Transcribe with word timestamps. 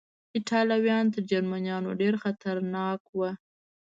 ایټالویان 0.35 1.05
تر 1.13 1.21
جرمنیانو 1.29 1.91
ډېر 2.01 2.13
خطرناک 2.23 3.01
و. 3.17 3.19